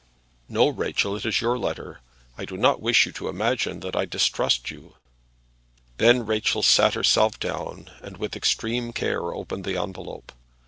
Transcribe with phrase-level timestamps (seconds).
[0.49, 1.15] "No, Rachel.
[1.15, 1.99] It is your letter.
[2.35, 4.95] I do not wish you to imagine that I distrust you."
[5.97, 10.31] Then Rachel sat herself down, and with extreme care opened the envelope.